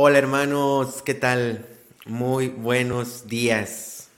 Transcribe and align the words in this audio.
Hola 0.00 0.18
hermanos, 0.18 1.02
¿qué 1.02 1.12
tal? 1.14 1.66
Muy 2.06 2.46
buenos 2.46 3.26
días. 3.26 4.10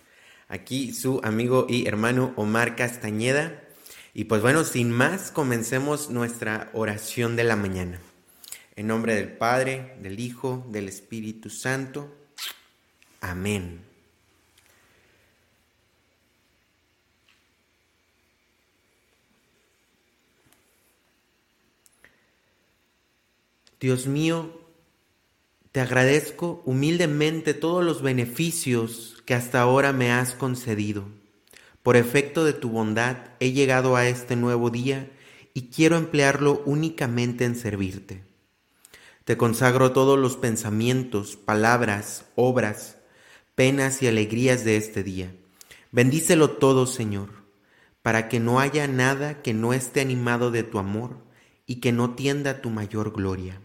Aquí 0.46 0.92
su 0.92 1.22
amigo 1.24 1.64
y 1.70 1.88
hermano 1.88 2.34
Omar 2.36 2.76
Castañeda. 2.76 3.62
Y 4.12 4.24
pues 4.24 4.42
bueno, 4.42 4.64
sin 4.64 4.90
más, 4.90 5.30
comencemos 5.30 6.10
nuestra 6.10 6.68
oración 6.74 7.34
de 7.34 7.44
la 7.44 7.56
mañana. 7.56 7.98
En 8.76 8.88
nombre 8.88 9.14
del 9.14 9.32
Padre, 9.32 9.96
del 10.02 10.20
Hijo, 10.20 10.66
del 10.68 10.86
Espíritu 10.86 11.48
Santo. 11.48 12.14
Amén. 13.22 13.80
Dios 23.80 24.06
mío, 24.06 24.59
te 25.72 25.80
agradezco 25.80 26.62
humildemente 26.66 27.54
todos 27.54 27.84
los 27.84 28.02
beneficios 28.02 29.22
que 29.24 29.34
hasta 29.34 29.60
ahora 29.60 29.92
me 29.92 30.10
has 30.10 30.34
concedido. 30.34 31.04
Por 31.84 31.96
efecto 31.96 32.44
de 32.44 32.52
tu 32.52 32.70
bondad 32.70 33.16
he 33.38 33.52
llegado 33.52 33.94
a 33.94 34.08
este 34.08 34.34
nuevo 34.34 34.70
día 34.70 35.10
y 35.54 35.68
quiero 35.68 35.96
emplearlo 35.96 36.62
únicamente 36.66 37.44
en 37.44 37.54
servirte. 37.54 38.24
Te 39.24 39.36
consagro 39.36 39.92
todos 39.92 40.18
los 40.18 40.36
pensamientos, 40.36 41.36
palabras, 41.36 42.24
obras, 42.34 42.96
penas 43.54 44.02
y 44.02 44.08
alegrías 44.08 44.64
de 44.64 44.76
este 44.76 45.04
día. 45.04 45.32
Bendícelo 45.92 46.50
todo, 46.50 46.86
Señor, 46.86 47.28
para 48.02 48.28
que 48.28 48.40
no 48.40 48.58
haya 48.58 48.88
nada 48.88 49.40
que 49.40 49.54
no 49.54 49.72
esté 49.72 50.00
animado 50.00 50.50
de 50.50 50.64
tu 50.64 50.78
amor 50.80 51.18
y 51.64 51.76
que 51.76 51.92
no 51.92 52.16
tienda 52.16 52.60
tu 52.60 52.70
mayor 52.70 53.12
gloria. 53.12 53.60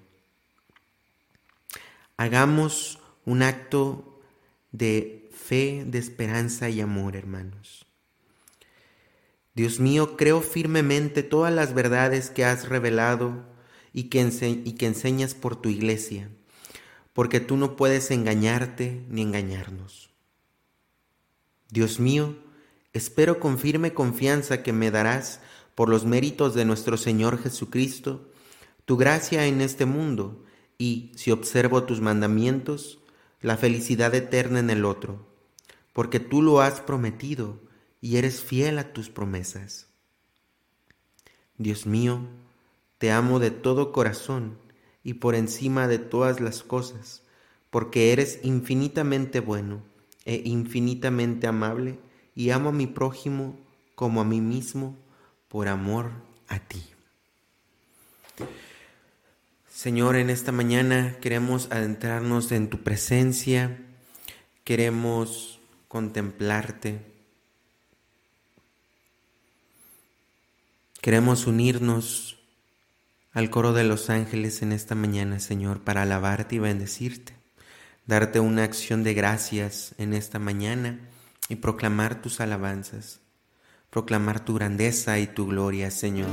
Hagamos 2.18 3.00
un 3.26 3.44
acto 3.44 4.22
de 4.72 5.30
fe, 5.34 5.84
de 5.86 6.00
esperanza 6.00 6.70
y 6.70 6.80
amor, 6.80 7.16
hermanos. 7.16 7.86
Dios 9.54 9.80
mío, 9.80 10.18
creo 10.18 10.42
firmemente 10.42 11.24
todas 11.24 11.54
las 11.54 11.74
verdades 11.74 12.30
que 12.30 12.46
has 12.46 12.68
revelado 12.70 13.46
y 13.94 14.04
que, 14.04 14.20
y 14.20 14.74
que 14.74 14.86
enseñas 14.86 15.34
por 15.34 15.56
tu 15.56 15.70
iglesia, 15.70 16.30
porque 17.14 17.40
tú 17.40 17.58
no 17.58 17.76
puedes 17.76 18.12
engañarte 18.12 19.06
ni 19.10 19.22
engañarnos. 19.22 20.10
Dios 21.70 22.00
mío, 22.00 22.38
espero 22.94 23.40
con 23.40 23.58
firme 23.60 23.94
confianza 23.94 24.64
que 24.64 24.74
me 24.74 24.92
darás, 24.92 25.42
por 25.76 25.90
los 25.90 26.06
méritos 26.06 26.56
de 26.56 26.64
nuestro 26.64 26.96
Señor 26.96 27.38
Jesucristo, 27.38 28.30
tu 28.86 28.96
gracia 28.96 29.46
en 29.46 29.60
este 29.60 29.86
mundo 29.86 30.45
y, 30.78 31.12
si 31.16 31.32
observo 31.32 31.84
tus 31.84 32.02
mandamientos, 32.02 33.00
la 33.42 33.58
felicidad 33.58 34.14
eterna 34.16 34.60
en 34.60 34.70
el 34.70 34.86
otro, 34.86 35.26
porque 35.94 36.20
tú 36.20 36.42
lo 36.42 36.62
has 36.62 36.82
prometido 36.82 37.60
y 38.02 38.18
eres 38.18 38.42
fiel 38.42 38.80
a 38.80 38.94
tus 38.94 39.10
promesas. 39.10 39.88
Dios 41.58 41.86
mío, 41.86 42.22
te 42.98 43.12
amo 43.12 43.40
de 43.40 43.52
todo 43.52 43.92
corazón 43.92 44.58
y 45.04 45.16
por 45.16 45.36
encima 45.36 45.88
de 45.88 46.00
todas 46.00 46.40
las 46.42 46.64
cosas, 46.64 47.24
porque 47.70 48.12
eres 48.12 48.40
infinitamente 48.44 49.40
bueno 49.40 49.84
e 50.26 50.42
infinitamente 50.46 51.48
amable 51.48 52.00
y 52.36 52.50
amo 52.50 52.70
a 52.70 52.74
mi 52.74 52.88
prójimo 52.88 53.58
como 53.96 54.22
a 54.22 54.26
mí 54.26 54.42
mismo 54.42 54.98
por 55.48 55.68
amor 55.68 56.12
a 56.48 56.60
ti. 56.60 56.84
Señor, 59.76 60.16
en 60.16 60.30
esta 60.30 60.54
mañana 60.54 61.18
queremos 61.20 61.68
adentrarnos 61.70 62.54
en 62.54 62.70
tu 62.70 62.82
presencia, 62.82 63.78
queremos 64.64 65.60
contemplarte, 65.90 67.02
queremos 71.02 71.46
unirnos 71.46 72.40
al 73.34 73.50
coro 73.50 73.74
de 73.74 73.84
los 73.84 74.10
ángeles 74.10 74.62
en 74.62 74.72
esta 74.72 74.96
mañana, 74.96 75.42
Señor, 75.42 75.82
para 75.82 76.04
alabarte 76.04 76.56
y 76.56 76.60
bendecirte, 76.60 77.34
darte 78.06 78.40
una 78.40 78.64
acción 78.64 79.04
de 79.04 79.14
gracias 79.14 79.94
en 79.98 80.14
esta 80.14 80.40
mañana 80.40 81.02
y 81.50 81.58
proclamar 81.58 82.22
tus 82.22 82.40
alabanzas, 82.40 83.20
proclamar 83.90 84.40
tu 84.46 84.54
grandeza 84.54 85.20
y 85.20 85.28
tu 85.28 85.48
gloria, 85.48 85.92
Señor. 85.92 86.30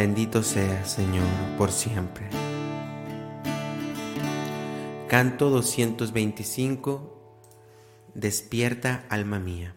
Bendito 0.00 0.42
sea, 0.42 0.86
Señor, 0.86 1.26
por 1.58 1.70
siempre. 1.70 2.24
Canto 5.08 5.50
225. 5.50 7.44
Despierta, 8.14 9.04
alma 9.10 9.38
mía. 9.40 9.76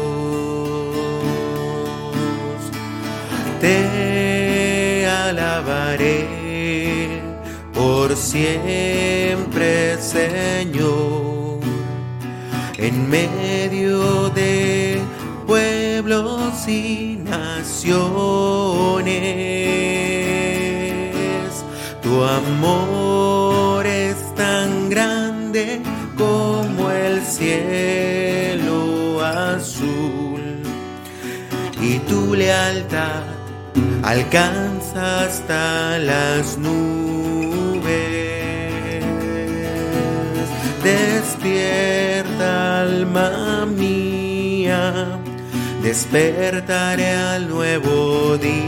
Te 3.61 5.05
alabaré 5.05 6.27
por 7.73 8.17
siempre, 8.17 9.97
Señor, 10.01 11.59
en 12.77 13.07
medio 13.07 14.31
de 14.31 14.99
pueblos 15.45 16.67
y 16.67 17.19
naciones. 17.23 18.03
Tu 22.01 22.23
amor 22.23 23.85
es 23.85 24.17
tan 24.35 24.89
grande 24.89 25.79
como 26.17 26.89
el 26.89 27.21
cielo 27.21 29.23
azul 29.23 30.63
y 31.79 31.99
tu 31.99 32.33
lealtad 32.33 33.30
alcanza 34.03 35.25
hasta 35.25 35.97
las 35.99 36.57
nubes. 36.57 36.81
Despierta 40.83 42.81
alma 42.81 43.65
mía, 43.67 45.19
despertaré 45.83 47.11
al 47.15 47.47
nuevo 47.47 48.37
día. 48.37 48.61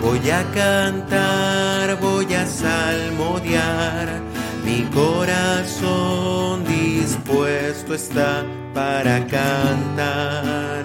Voy 0.00 0.30
a 0.30 0.44
cantar, 0.52 1.98
voy 2.00 2.32
a 2.34 2.46
salmodiar, 2.46 4.20
mi 4.64 4.82
corazón 4.94 6.64
dispuesto 6.64 7.94
está 7.94 8.44
para 8.74 9.26
cantar 9.26 10.84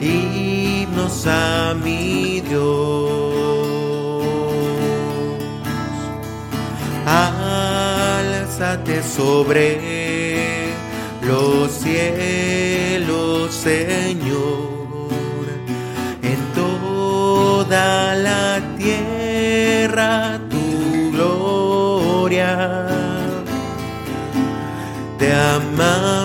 himnos 0.00 1.26
a 1.26 1.74
mi 1.82 2.40
Dios. 2.40 3.80
Álzate 7.06 9.02
sobre 9.02 10.70
los 11.22 11.70
cielos, 11.70 13.52
Señor, 13.54 15.10
en 16.22 16.38
toda 16.54 18.14
la 18.14 18.60
tierra 18.78 20.38
tu 20.48 21.12
gloria. 21.12 22.86
Te 25.18 25.32
amamos 25.32 26.19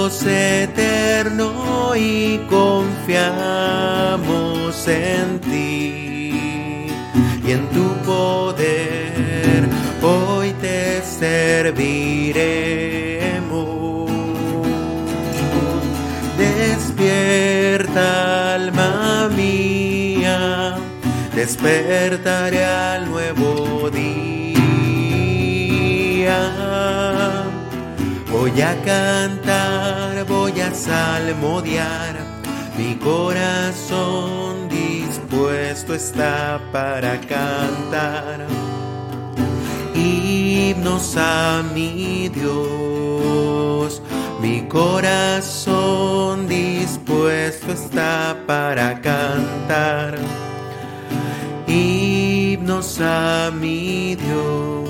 Dios 0.00 0.24
eterno 0.24 1.94
y 1.94 2.38
confiamos 2.48 3.28
en 4.88 5.38
ti 5.40 6.86
y 7.46 7.50
en 7.50 7.68
tu 7.68 7.92
poder. 8.06 9.68
Hoy 10.00 10.54
te 10.62 11.02
serviremos. 11.02 11.70
Despierta, 16.38 18.06
alma 18.54 19.28
mía, 19.36 20.78
despertaré 21.34 22.64
al 22.64 23.10
nuevo 23.10 23.90
día 23.90 24.29
Voy 28.52 28.62
a 28.62 28.74
cantar, 28.82 30.26
voy 30.26 30.60
a 30.60 30.74
salmodiar, 30.74 32.16
mi 32.76 32.96
corazón 32.96 34.68
dispuesto 34.68 35.94
está 35.94 36.60
para 36.72 37.20
cantar. 37.20 38.44
Himnos 39.94 41.16
a 41.16 41.62
mi 41.72 42.28
Dios, 42.28 44.02
mi 44.42 44.62
corazón 44.62 46.48
dispuesto 46.48 47.70
está 47.72 48.36
para 48.48 49.00
cantar. 49.00 50.18
Himnos 51.68 53.00
a 53.00 53.52
mi 53.54 54.16
Dios. 54.16 54.89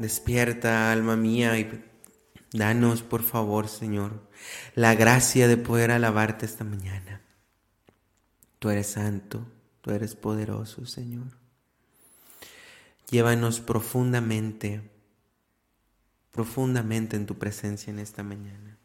Despierta, 0.00 0.90
alma 0.90 1.14
mía, 1.14 1.58
y 1.58 1.84
danos, 2.54 3.02
por 3.02 3.22
favor, 3.22 3.68
Señor, 3.68 4.26
la 4.74 4.94
gracia 4.94 5.46
de 5.46 5.58
poder 5.58 5.90
alabarte 5.90 6.46
esta 6.46 6.64
mañana. 6.64 7.20
Tú 8.58 8.70
eres 8.70 8.86
santo, 8.86 9.46
tú 9.82 9.90
eres 9.90 10.16
poderoso, 10.16 10.86
Señor. 10.86 11.26
Llévanos 13.10 13.60
profundamente, 13.60 14.90
profundamente 16.32 17.16
en 17.16 17.26
tu 17.26 17.36
presencia 17.36 17.90
en 17.90 17.98
esta 17.98 18.22
mañana. 18.22 18.78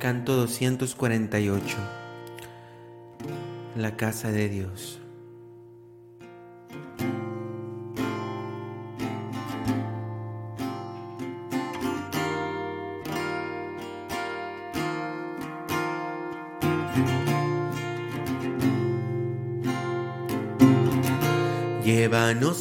Canto 0.00 0.34
248. 0.34 1.76
La 3.76 3.98
casa 3.98 4.32
de 4.32 4.48
Dios. 4.48 5.02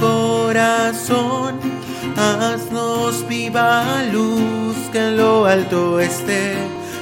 corazón. 0.00 1.58
Haznos 2.16 3.26
viva 3.28 4.02
luz 4.12 4.76
que 4.92 4.98
en 4.98 5.16
lo 5.16 5.46
alto 5.46 5.98
esté, 5.98 6.54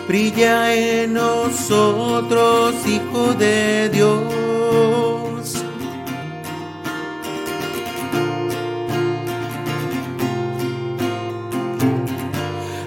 brilla 0.09 0.73
en 0.75 1.13
nosotros, 1.13 2.75
Hijo 2.87 3.35
de 3.35 3.91
Dios. 3.91 5.65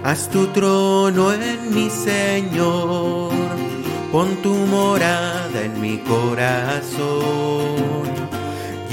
Haz 0.04 0.30
tu 0.30 0.48
trono 0.48 1.34
en 1.34 1.74
mi 1.74 1.90
Señor, 1.90 3.32
pon 4.12 4.36
tu 4.42 4.54
morada 4.54 5.62
en 5.64 5.80
mi 5.82 5.98
corazón 6.00 7.46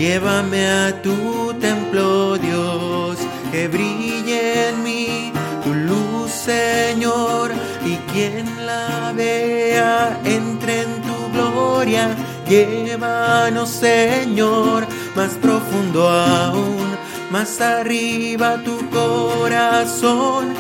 Llévame 0.02 0.66
a 0.66 1.00
tu 1.00 1.54
templo, 1.61 2.37
Dios, 2.37 3.18
que 3.52 3.68
brille 3.68 4.71
en 4.71 4.82
mí 4.82 5.32
tu 5.62 5.73
luz, 5.73 6.28
Señor, 6.32 7.52
y 7.87 7.94
quien 8.12 8.66
la 8.66 9.12
vea 9.14 10.21
entre 10.25 10.82
en 10.82 11.02
tu 11.02 11.16
gloria. 11.32 12.16
Llévanos, 12.49 13.68
Señor, 13.71 14.88
más 15.14 15.35
profundo 15.35 16.09
aún, 16.09 16.88
más 17.30 17.61
arriba 17.61 18.61
tu 18.64 18.76
corazón. 18.90 20.52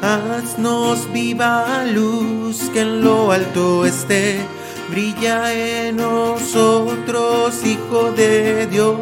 Haznos 0.00 1.12
viva 1.12 1.84
luz 1.84 2.70
que 2.72 2.80
en 2.80 3.02
lo 3.02 3.30
alto 3.30 3.84
esté 3.84 4.55
brilla 4.88 5.52
en 5.52 5.96
nosotros, 5.96 7.64
Hijo 7.64 8.12
de 8.12 8.66
Dios. 8.66 8.96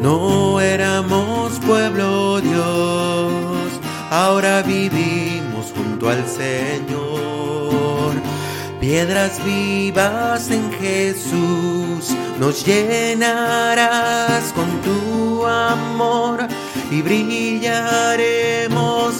No 0.00 0.60
éramos 0.60 1.58
pueblo 1.60 2.40
Dios, 2.40 3.80
ahora 4.10 4.62
vivimos 4.62 5.72
junto 5.74 6.08
al 6.10 6.26
Señor. 6.28 8.14
Piedras 8.80 9.42
vivas 9.44 10.50
en 10.50 10.70
Jesús, 10.72 12.14
nos 12.38 12.66
llenarás 12.66 14.52
con 14.52 14.68
tu 14.82 15.46
amor 15.46 16.46
y 16.94 17.02
brillaremos 17.02 17.72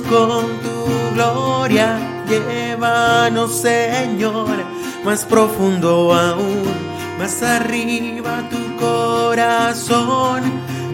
con 0.02 0.60
tu 0.60 0.86
gloria. 1.14 1.98
Llévanos, 2.28 3.60
Señor, 3.60 4.48
más 5.04 5.24
profundo 5.24 6.14
aún, 6.14 6.62
más 7.18 7.42
arriba 7.42 8.48
tu 8.48 8.76
corazón. 8.76 10.42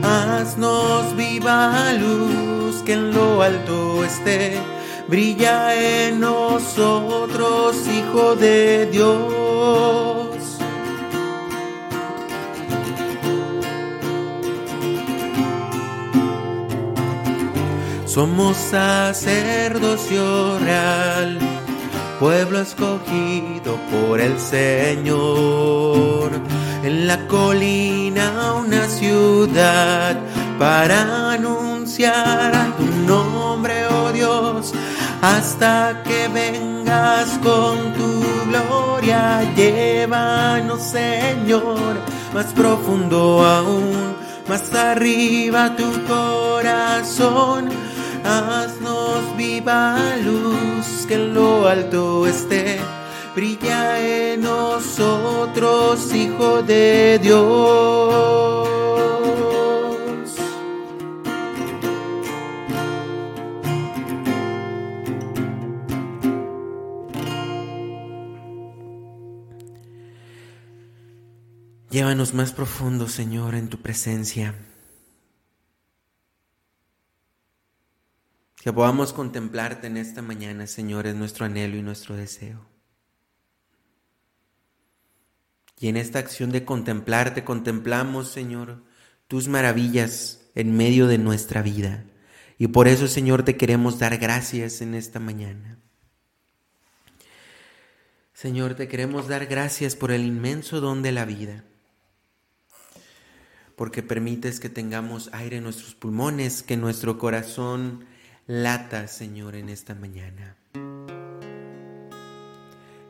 Haznos 0.03 1.15
viva 1.17 1.93
luz 1.93 2.83
que 2.85 2.95
en 2.95 3.13
lo 3.13 3.43
alto 3.43 4.03
esté. 4.05 4.57
Brilla 5.07 5.75
en 5.75 6.21
nosotros, 6.21 7.77
Hijo 7.89 8.37
de 8.37 8.87
Dios. 8.87 10.20
Somos 18.11 18.57
sacerdocio 18.57 20.59
real, 20.59 21.38
pueblo 22.19 22.61
escogido 22.61 23.79
por 23.88 24.21
el 24.21 24.37
Señor. 24.40 26.33
En 26.83 27.07
la 27.07 27.29
colina 27.29 28.55
una 28.55 28.88
ciudad 28.88 30.19
para 30.59 31.35
anunciar 31.35 32.75
tu 32.76 32.85
nombre, 33.07 33.87
oh 33.87 34.11
Dios, 34.11 34.73
hasta 35.23 36.02
que 36.02 36.26
vengas 36.26 37.38
con 37.45 37.95
tu 37.95 38.25
gloria. 38.49 39.52
Llévanos, 39.55 40.83
Señor, 40.83 41.95
más 42.35 42.47
profundo 42.47 43.47
aún, 43.47 44.17
más 44.49 44.75
arriba 44.75 45.76
tu 45.76 45.88
corazón. 46.09 47.89
Haznos 48.25 49.37
viva 49.37 49.99
luz 50.25 51.07
que 51.07 51.15
en 51.15 51.35
lo 51.35 51.67
alto 51.69 52.27
esté 52.27 52.79
brilla 53.35 54.00
en 54.00 54.43
nosotros, 54.43 56.15
Hijo 56.15 56.62
de 56.62 57.19
Dios. 57.23 58.71
Llévanos 71.91 72.35
más 72.35 72.53
profundo, 72.53 73.09
Señor, 73.09 73.57
en 73.57 73.69
tu 73.69 73.79
presencia. 73.79 74.55
Que 78.61 78.73
podamos 78.73 79.14
contemplarte 79.14 79.87
en 79.87 79.97
esta 79.97 80.21
mañana, 80.21 80.67
Señor, 80.67 81.07
es 81.07 81.14
nuestro 81.14 81.47
anhelo 81.47 81.76
y 81.76 81.83
nuestro 81.83 82.14
deseo. 82.14 82.67
Y 85.79 85.88
en 85.88 85.97
esta 85.97 86.19
acción 86.19 86.52
de 86.52 86.67
contemplarte, 86.67 87.43
contemplamos, 87.43 88.29
Señor, 88.29 88.83
tus 89.29 89.49
maravillas 89.49 90.50
en 90.55 90.76
medio 90.76 91.07
de 91.07 91.17
nuestra 91.17 91.62
vida. 91.62 92.05
Y 92.59 92.69
por 92.69 92.87
eso, 92.87 93.09
Señor, 93.09 93.45
te 93.45 93.57
queremos 93.57 93.99
dar 93.99 94.19
gracias 94.19 94.83
en 94.83 94.95
esta 94.95 95.21
mañana. 95.21 95.79
Señor, 98.35 98.75
te 98.75 98.88
queremos 98.88 99.26
dar 99.26 99.47
gracias 99.47 99.97
por 99.97 100.11
el 100.11 100.26
inmenso 100.26 100.83
don 100.83 101.00
de 101.02 101.12
la 101.12 101.25
vida, 101.25 101.64
porque 103.76 104.02
permites 104.02 104.61
que 104.61 104.69
tengamos 104.69 105.31
aire 105.33 105.57
en 105.57 105.64
nuestros 105.64 105.95
pulmones, 105.95 106.62
que 106.62 106.76
nuestro 106.76 107.19
corazón 107.19 108.05
lata, 108.50 109.07
Señor, 109.07 109.54
en 109.54 109.69
esta 109.69 109.95
mañana. 109.95 110.57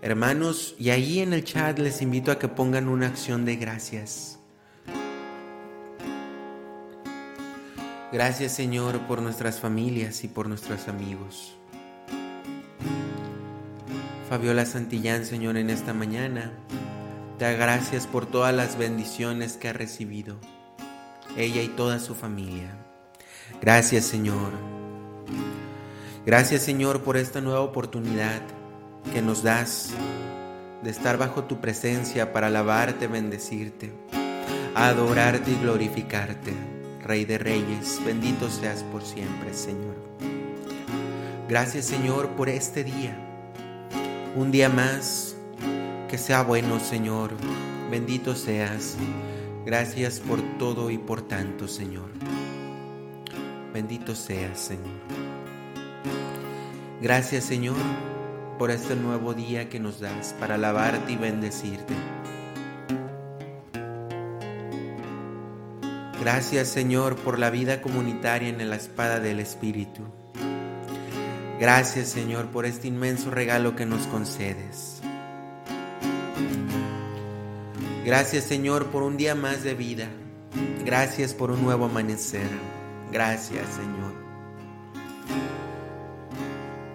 Hermanos, 0.02 0.74
y 0.78 0.90
ahí 0.90 1.20
en 1.20 1.32
el 1.32 1.44
chat 1.44 1.78
les 1.78 2.02
invito 2.02 2.30
a 2.30 2.38
que 2.38 2.48
pongan 2.48 2.90
una 2.90 3.06
acción 3.06 3.46
de 3.46 3.56
gracias. 3.56 4.38
Gracias 8.12 8.52
Señor 8.52 9.00
por 9.06 9.22
nuestras 9.22 9.60
familias 9.60 10.24
y 10.24 10.28
por 10.28 10.46
nuestros 10.46 10.88
amigos. 10.88 11.56
Fabiola 14.28 14.66
Santillán, 14.66 15.24
Señor, 15.24 15.56
en 15.56 15.70
esta 15.70 15.94
mañana, 15.94 16.52
da 17.38 17.52
gracias 17.52 18.06
por 18.06 18.26
todas 18.26 18.54
las 18.54 18.76
bendiciones 18.76 19.56
que 19.56 19.68
ha 19.68 19.72
recibido, 19.72 20.36
ella 21.38 21.62
y 21.62 21.68
toda 21.68 21.98
su 21.98 22.14
familia. 22.14 22.76
Gracias 23.62 24.04
Señor. 24.04 24.89
Gracias 26.26 26.62
Señor 26.62 27.02
por 27.02 27.16
esta 27.16 27.40
nueva 27.40 27.60
oportunidad 27.60 28.42
que 29.12 29.22
nos 29.22 29.42
das 29.42 29.90
de 30.82 30.90
estar 30.90 31.18
bajo 31.18 31.44
tu 31.44 31.60
presencia 31.60 32.32
para 32.32 32.48
alabarte, 32.48 33.06
bendecirte, 33.06 33.92
adorarte 34.74 35.50
y 35.50 35.54
glorificarte. 35.60 36.54
Rey 37.02 37.24
de 37.24 37.38
Reyes, 37.38 37.98
bendito 38.04 38.50
seas 38.50 38.84
por 38.84 39.02
siempre, 39.02 39.54
Señor. 39.54 39.96
Gracias, 41.48 41.86
Señor, 41.86 42.28
por 42.36 42.48
este 42.48 42.84
día. 42.84 43.16
Un 44.36 44.52
día 44.52 44.68
más 44.68 45.34
que 46.08 46.18
sea 46.18 46.42
bueno, 46.42 46.78
Señor. 46.78 47.32
Bendito 47.90 48.36
seas. 48.36 48.96
Gracias 49.66 50.20
por 50.20 50.40
todo 50.58 50.90
y 50.90 50.98
por 50.98 51.22
tanto, 51.22 51.66
Señor. 51.66 52.10
Bendito 53.72 54.14
seas, 54.14 54.60
Señor. 54.60 55.00
Gracias, 57.00 57.44
Señor 57.44 57.76
por 58.60 58.70
este 58.70 58.94
nuevo 58.94 59.32
día 59.32 59.70
que 59.70 59.80
nos 59.80 60.00
das 60.00 60.34
para 60.38 60.56
alabarte 60.56 61.12
y 61.12 61.16
bendecirte. 61.16 61.94
Gracias 66.20 66.68
Señor 66.68 67.16
por 67.16 67.38
la 67.38 67.48
vida 67.48 67.80
comunitaria 67.80 68.50
en 68.50 68.68
la 68.68 68.76
espada 68.76 69.18
del 69.18 69.40
Espíritu. 69.40 70.02
Gracias 71.58 72.10
Señor 72.10 72.48
por 72.48 72.66
este 72.66 72.88
inmenso 72.88 73.30
regalo 73.30 73.74
que 73.76 73.86
nos 73.86 74.06
concedes. 74.08 75.00
Gracias 78.04 78.44
Señor 78.44 78.88
por 78.90 79.02
un 79.02 79.16
día 79.16 79.34
más 79.34 79.62
de 79.62 79.72
vida. 79.72 80.08
Gracias 80.84 81.32
por 81.32 81.50
un 81.50 81.62
nuevo 81.62 81.86
amanecer. 81.86 82.50
Gracias 83.10 83.66
Señor. 83.70 84.29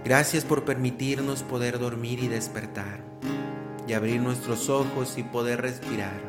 Gracias 0.06 0.46
por 0.46 0.66
permitirnos 0.66 1.42
poder 1.42 1.80
dormir 1.80 2.20
y 2.20 2.28
despertar 2.28 3.04
y 3.88 3.94
abrir 3.94 4.22
nuestros 4.22 4.70
ojos 4.70 5.18
y 5.18 5.24
poder 5.24 5.64
respirar. 5.64 6.22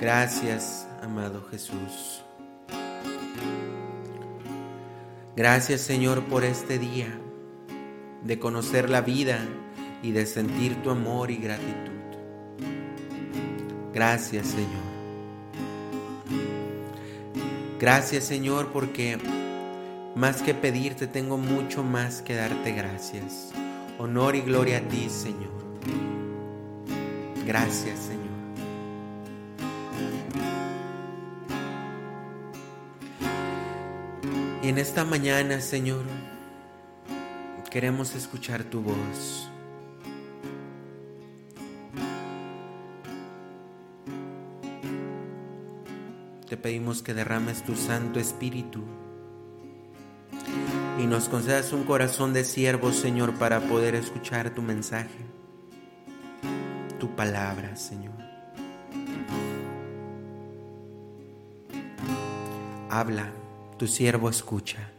Gracias, 0.00 0.88
amado 1.02 1.46
Jesús. 1.50 2.24
Gracias, 5.36 5.82
Señor, 5.82 6.24
por 6.24 6.42
este 6.42 6.78
día 6.78 7.20
de 8.24 8.38
conocer 8.38 8.88
la 8.88 9.02
vida 9.02 9.46
y 10.02 10.12
de 10.12 10.24
sentir 10.24 10.82
tu 10.82 10.88
amor 10.88 11.30
y 11.30 11.36
gratitud. 11.36 12.00
Gracias, 13.92 14.46
Señor. 14.46 14.90
Gracias, 17.78 18.24
Señor, 18.24 18.68
porque 18.72 19.18
más 20.14 20.42
que 20.42 20.54
pedirte, 20.54 21.06
tengo 21.06 21.38
mucho 21.38 21.82
más 21.82 22.22
que 22.22 22.34
darte 22.34 22.72
gracias. 22.72 23.52
Honor 23.98 24.34
y 24.34 24.40
gloria 24.40 24.78
a 24.78 24.80
ti, 24.80 25.08
Señor. 25.08 25.60
Gracias, 27.46 27.98
Señor. 27.98 28.20
Y 34.62 34.68
en 34.68 34.78
esta 34.78 35.04
mañana, 35.04 35.60
Señor, 35.60 36.04
queremos 37.70 38.14
escuchar 38.14 38.64
tu 38.64 38.82
voz. 38.82 39.48
Te 46.48 46.56
pedimos 46.56 47.02
que 47.02 47.14
derrames 47.14 47.62
tu 47.62 47.76
Santo 47.76 48.18
Espíritu 48.18 48.84
y 51.00 51.06
nos 51.06 51.28
concedas 51.30 51.72
un 51.72 51.84
corazón 51.84 52.34
de 52.34 52.44
siervo, 52.44 52.92
Señor, 52.92 53.34
para 53.34 53.60
poder 53.60 53.94
escuchar 53.94 54.50
tu 54.50 54.60
mensaje, 54.60 55.24
tu 56.98 57.14
palabra, 57.16 57.74
Señor. 57.76 58.14
Habla, 62.90 63.32
tu 63.78 63.86
siervo 63.86 64.28
escucha. 64.28 64.90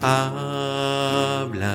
Habla, 0.00 1.68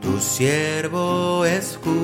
tu 0.00 0.20
siervo 0.20 1.44
escucha. 1.46 2.02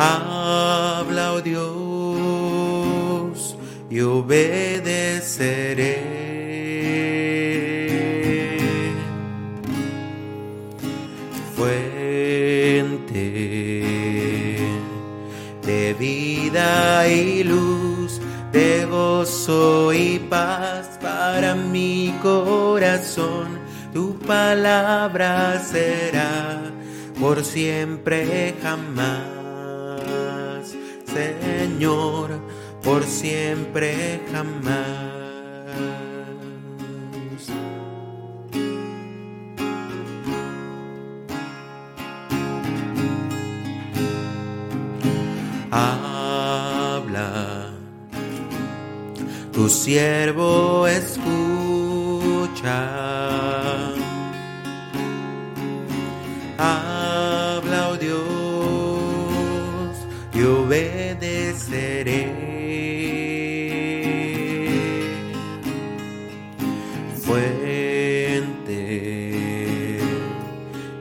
Habla, 0.00 1.32
oh 1.32 1.40
Dios, 1.40 1.66
y 3.90 4.00
obedeceré. 4.00 4.38
Fuente 11.56 13.26
de 15.66 15.94
vida 15.98 17.08
y 17.08 17.42
luz, 17.42 18.20
de 18.52 18.84
gozo 18.84 19.92
y 19.92 20.20
paz 20.20 20.96
para 21.02 21.56
mi 21.56 22.14
corazón, 22.22 23.58
tu 23.92 24.16
palabra 24.20 25.60
será 25.60 26.60
por 27.18 27.44
siempre 27.44 28.54
jamás. 28.62 29.37
Señor, 31.78 32.30
por 32.82 33.04
siempre 33.04 34.20
jamás. 34.32 34.98
Habla, 45.70 47.70
tu 49.52 49.68
siervo 49.68 50.88
escucha. 50.88 51.28
Habla, 56.58 57.90
oh 57.90 57.96
Dios, 57.96 58.18
y 60.34 60.42
obedece 60.42 61.37
obedeceré. 61.48 62.34
Fuente 67.22 68.80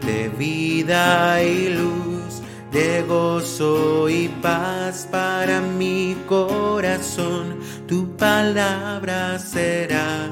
de 0.06 0.30
vida 0.38 1.44
y 1.44 1.70
luz, 1.70 2.42
de 2.72 3.04
gozo 3.04 4.10
y 4.10 4.27
paz 4.42 5.08
para 5.10 5.62
mi 5.62 6.16
corazón 6.27 7.60
tu 7.88 8.16
palabra 8.18 9.39
será 9.39 10.30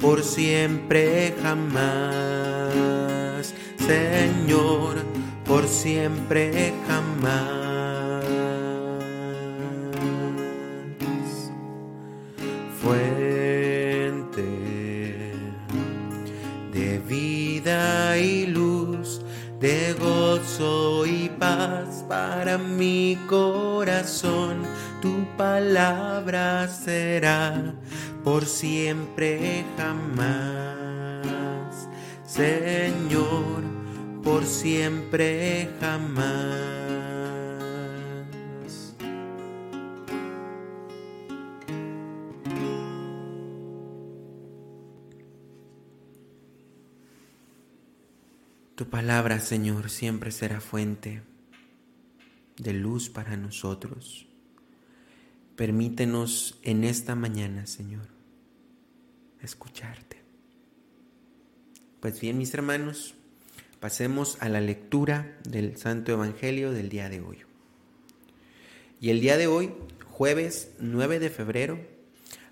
por 0.00 0.22
siempre 0.22 1.34
jamás, 1.42 2.74
Señor, 3.78 4.96
por 5.44 5.66
siempre 5.66 6.72
jamás. 6.86 7.63
Para 22.08 22.58
mi 22.58 23.18
corazón 23.28 24.62
tu 25.00 25.24
palabra 25.36 26.66
será 26.68 27.74
por 28.24 28.46
siempre 28.46 29.64
jamás, 29.76 31.26
Señor, 32.24 33.62
por 34.22 34.44
siempre 34.46 35.68
jamás. 35.80 36.74
Tu 48.74 48.88
palabra, 48.88 49.38
Señor, 49.38 49.90
siempre 49.90 50.30
será 50.32 50.60
fuente 50.60 51.33
de 52.58 52.72
luz 52.72 53.08
para 53.10 53.36
nosotros. 53.36 54.26
Permítenos 55.56 56.58
en 56.62 56.84
esta 56.84 57.14
mañana, 57.14 57.66
Señor, 57.66 58.08
escucharte. 59.40 60.22
Pues 62.00 62.20
bien, 62.20 62.38
mis 62.38 62.52
hermanos, 62.54 63.14
pasemos 63.80 64.36
a 64.40 64.48
la 64.48 64.60
lectura 64.60 65.38
del 65.48 65.76
Santo 65.76 66.12
Evangelio 66.12 66.72
del 66.72 66.88
día 66.88 67.08
de 67.08 67.20
hoy. 67.20 67.38
Y 69.00 69.10
el 69.10 69.20
día 69.20 69.36
de 69.36 69.46
hoy, 69.46 69.72
jueves 70.06 70.72
9 70.80 71.18
de 71.18 71.30
febrero, 71.30 71.78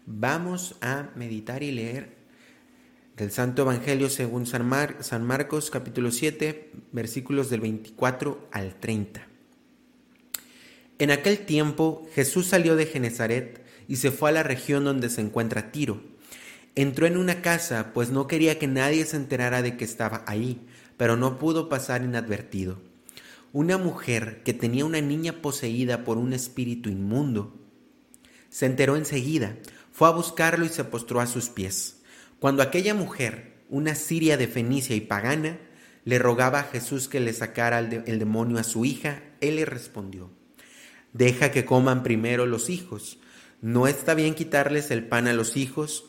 vamos 0.07 0.77
a 0.81 1.11
meditar 1.17 1.63
y 1.63 1.73
leer 1.73 2.17
del 3.17 3.31
Santo 3.31 3.63
Evangelio 3.63 4.11
según 4.11 4.47
San, 4.47 4.97
San 5.01 5.27
Marcos 5.27 5.71
capítulo 5.71 6.11
7, 6.11 6.73
versículos 6.93 7.51
del 7.51 7.61
24 7.61 8.49
al 8.53 8.79
30. 8.79 9.32
En 10.99 11.11
aquel 11.11 11.39
tiempo 11.39 12.07
Jesús 12.15 12.47
salió 12.47 12.77
de 12.77 12.87
Genezaret 12.87 13.65
y 13.89 13.97
se 13.97 14.11
fue 14.11 14.31
a 14.31 14.33
la 14.33 14.43
región 14.43 14.85
donde 14.85 15.11
se 15.11 15.21
encuentra 15.21 15.73
Tiro. 15.73 16.03
Entró 16.75 17.07
en 17.07 17.17
una 17.17 17.43
casa, 17.43 17.93
pues 17.93 18.11
no 18.11 18.27
quería 18.27 18.59
que 18.59 18.67
nadie 18.67 19.05
se 19.05 19.17
enterara 19.17 19.63
de 19.63 19.77
que 19.77 19.85
estaba 19.85 20.25
ahí, 20.27 20.67
pero 20.97 21.17
no 21.17 21.39
pudo 21.39 21.69
pasar 21.69 22.03
inadvertido. 22.03 22.81
Una 23.53 23.77
mujer 23.77 24.43
que 24.45 24.55
tenía 24.55 24.85
una 24.85 25.01
niña 25.01 25.43
poseída 25.43 26.05
por 26.05 26.17
un 26.17 26.33
espíritu 26.33 26.89
inmundo 26.89 27.59
se 28.49 28.67
enteró 28.67 28.97
enseguida, 28.97 29.57
fue 29.93 30.09
a 30.09 30.13
buscarlo 30.13 30.65
y 30.65 30.69
se 30.69 30.85
postró 30.85 31.21
a 31.21 31.27
sus 31.27 31.49
pies. 31.49 32.03
Cuando 32.39 32.63
aquella 32.63 32.95
mujer, 32.95 33.55
una 33.69 33.95
siria 33.95 34.37
de 34.37 34.47
Fenicia 34.47 34.95
y 34.95 35.01
pagana, 35.01 35.59
le 36.05 36.19
rogaba 36.19 36.61
a 36.61 36.65
Jesús 36.65 37.09
que 37.09 37.21
le 37.21 37.33
sacara 37.33 37.79
el 37.79 38.19
demonio 38.19 38.59
a 38.59 38.65
su 38.65 38.85
hija, 38.85 39.23
él 39.41 39.57
le 39.57 39.65
respondió, 39.65 40.31
Deja 41.13 41.51
que 41.51 41.65
coman 41.65 42.03
primero 42.03 42.47
los 42.47 42.71
hijos. 42.71 43.19
No 43.61 43.87
está 43.87 44.15
bien 44.15 44.35
quitarles 44.35 44.91
el 44.91 45.07
pan 45.07 45.29
a 45.29 45.33
los 45.33 45.57
hijos 45.57 46.07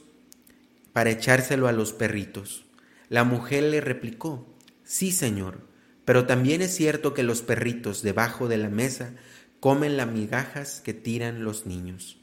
para 0.94 1.10
echárselo 1.10 1.68
a 1.68 1.72
los 1.72 1.94
perritos. 1.94 2.66
La 3.10 3.24
mujer 3.24 3.64
le 3.64 3.82
replicó, 3.82 4.48
Sí, 4.84 5.12
señor, 5.12 5.62
pero 6.06 6.26
también 6.26 6.62
es 6.62 6.76
cierto 6.76 7.14
que 7.14 7.24
los 7.24 7.42
perritos 7.42 8.02
debajo 8.02 8.48
de 8.48 8.58
la 8.58 8.70
mesa 8.70 9.14
comen 9.60 9.98
las 9.98 10.12
migajas 10.12 10.82
que 10.82 10.94
tiran 10.94 11.44
los 11.44 11.66
niños. 11.66 12.18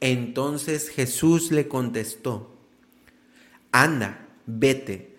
Entonces 0.00 0.88
Jesús 0.90 1.50
le 1.50 1.66
contestó, 1.66 2.56
Anda, 3.72 4.28
vete, 4.46 5.16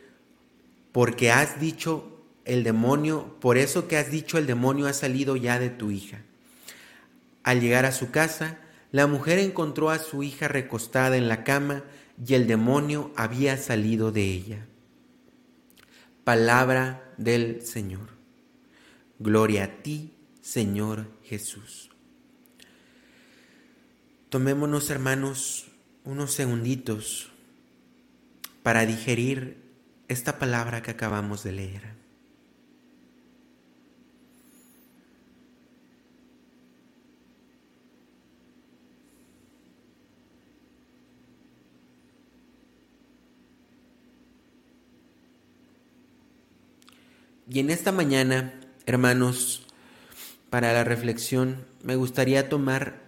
porque 0.92 1.32
has 1.32 1.60
dicho 1.60 2.22
el 2.46 2.64
demonio, 2.64 3.38
por 3.42 3.58
eso 3.58 3.88
que 3.88 3.98
has 3.98 4.12
dicho 4.12 4.38
el 4.38 4.46
demonio 4.46 4.88
ha 4.88 4.94
salido 4.94 5.36
ya 5.36 5.60
de 5.60 5.70
tu 5.70 5.92
hija. 5.92 6.22
Al 7.46 7.62
llegar 7.62 7.86
a 7.86 7.92
su 7.92 8.10
casa, 8.10 8.58
la 8.92 9.06
mujer 9.06 9.38
encontró 9.38 9.92
a 9.92 10.00
su 10.00 10.24
hija 10.24 10.48
recostada 10.48 11.16
en 11.16 11.28
la 11.28 11.44
cama 11.44 11.84
y 12.26 12.34
el 12.34 12.48
demonio 12.48 13.14
había 13.16 13.56
salido 13.58 14.12
de 14.12 14.24
ella. 14.24 14.66
Palabra 16.24 17.14
del 17.18 17.62
Señor. 17.62 18.10
Gloria 19.20 19.66
a 19.66 19.84
ti, 19.84 20.16
Señor 20.42 21.06
Jesús. 21.24 21.92
Tomémonos, 24.30 24.90
hermanos, 24.90 25.68
unos 26.04 26.34
segunditos 26.34 27.30
para 28.64 28.88
digerir 28.88 29.62
esta 30.08 30.40
palabra 30.40 30.82
que 30.82 30.90
acabamos 30.90 31.44
de 31.44 31.52
leer. 31.52 32.05
Y 47.48 47.60
en 47.60 47.70
esta 47.70 47.92
mañana, 47.92 48.60
hermanos, 48.88 49.68
para 50.50 50.74
la 50.74 50.84
reflexión, 50.84 51.64
me 51.84 51.96
gustaría 51.96 52.50
tomar 52.50 53.04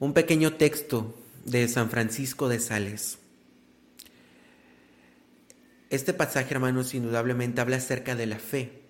un 0.00 0.12
pequeño 0.12 0.54
texto 0.54 1.16
de 1.44 1.68
San 1.68 1.88
Francisco 1.88 2.48
de 2.48 2.58
Sales. 2.58 3.18
Este 5.90 6.12
pasaje, 6.12 6.52
hermanos, 6.52 6.94
indudablemente 6.94 7.60
habla 7.60 7.76
acerca 7.76 8.16
de 8.16 8.26
la 8.26 8.40
fe, 8.40 8.82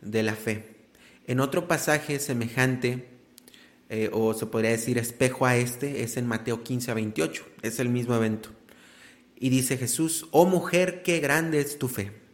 de 0.00 0.22
la 0.22 0.34
fe. 0.34 0.76
En 1.26 1.40
otro 1.40 1.68
pasaje 1.68 2.18
semejante, 2.18 3.08
eh, 3.90 4.08
o 4.10 4.32
se 4.32 4.46
podría 4.46 4.70
decir 4.70 4.96
espejo 4.96 5.44
a 5.44 5.58
este, 5.58 6.02
es 6.02 6.16
en 6.16 6.26
Mateo 6.26 6.62
15 6.62 6.92
a 6.92 6.94
28, 6.94 7.46
es 7.60 7.78
el 7.78 7.90
mismo 7.90 8.14
evento. 8.14 8.48
Y 9.38 9.50
dice 9.50 9.76
Jesús, 9.76 10.28
oh 10.30 10.46
mujer, 10.46 11.02
qué 11.02 11.20
grande 11.20 11.60
es 11.60 11.78
tu 11.78 11.88
fe. 11.88 12.27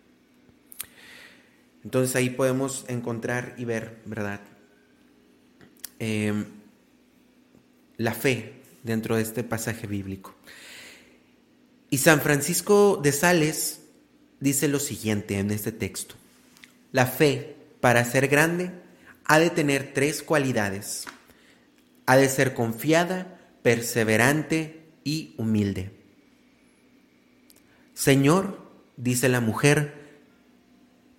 Entonces 1.85 2.17
ahí 2.17 2.31
podemos 2.31 2.85
encontrar 2.89 3.55
y 3.59 3.67
ver, 3.67 4.01
¿verdad? 4.07 4.41
Em, 5.99 6.47
la 7.99 8.15
fe 8.15 8.55
dentro 8.83 9.17
de 9.17 9.23
este 9.23 9.45
pasaje 9.45 9.87
bíblico. 9.87 10.35
Y 11.91 11.99
San 11.99 12.21
Francisco 12.21 12.99
de 13.03 13.13
Sales 13.13 13.81
dice 14.41 14.67
lo 14.67 14.81
siguiente 14.81 15.39
en 15.39 15.51
este 15.51 15.73
texto. 15.73 16.17
La 16.91 17.07
fe, 17.07 17.57
para 17.81 18.05
ser 18.05 18.29
grande, 18.29 18.73
ha 19.25 19.39
de 19.39 19.51
tener 19.51 19.93
tres 19.95 20.23
cualidades. 20.23 21.05
Ha 22.07 22.17
de 22.17 22.29
ser 22.29 22.55
confiada, 22.55 23.39
perseverante 23.63 24.85
y 25.05 25.35
humilde. 25.39 25.93
Señor, 27.95 28.59
dice 28.97 29.29
la 29.29 29.41
mujer, 29.41 30.04